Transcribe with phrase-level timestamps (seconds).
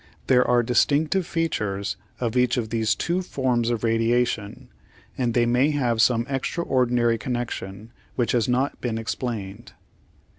[0.25, 4.69] There are distinctive fea tures of each of these two forms of radiation,
[5.15, 9.73] and they may have some extraordinary connection which has not been explained.